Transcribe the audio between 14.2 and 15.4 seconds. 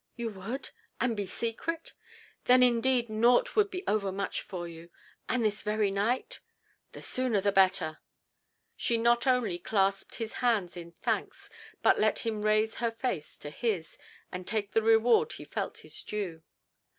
and take the reward